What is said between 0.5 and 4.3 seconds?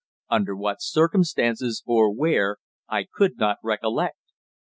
what circumstances, or where, I could not recollect.